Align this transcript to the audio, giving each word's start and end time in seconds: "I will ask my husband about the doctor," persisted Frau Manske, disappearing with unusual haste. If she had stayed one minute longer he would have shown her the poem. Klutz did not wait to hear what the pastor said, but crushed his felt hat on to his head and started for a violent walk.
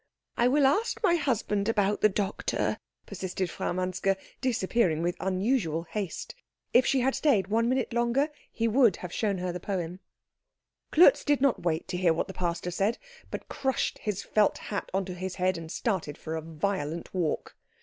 "I 0.35 0.47
will 0.47 0.65
ask 0.65 1.03
my 1.03 1.13
husband 1.13 1.69
about 1.69 2.01
the 2.01 2.09
doctor," 2.09 2.79
persisted 3.05 3.51
Frau 3.51 3.71
Manske, 3.71 4.15
disappearing 4.41 5.03
with 5.03 5.15
unusual 5.19 5.83
haste. 5.83 6.33
If 6.73 6.87
she 6.87 7.01
had 7.01 7.13
stayed 7.13 7.49
one 7.49 7.69
minute 7.69 7.93
longer 7.93 8.29
he 8.51 8.67
would 8.67 8.95
have 8.95 9.13
shown 9.13 9.37
her 9.37 9.51
the 9.51 9.59
poem. 9.59 9.99
Klutz 10.91 11.23
did 11.23 11.39
not 11.39 11.61
wait 11.61 11.87
to 11.89 11.97
hear 11.97 12.13
what 12.13 12.27
the 12.27 12.33
pastor 12.33 12.71
said, 12.71 12.97
but 13.29 13.47
crushed 13.47 13.99
his 13.99 14.23
felt 14.23 14.57
hat 14.57 14.89
on 14.91 15.05
to 15.05 15.13
his 15.13 15.35
head 15.35 15.55
and 15.55 15.71
started 15.71 16.17
for 16.17 16.35
a 16.35 16.41
violent 16.41 17.13
walk. 17.13 17.55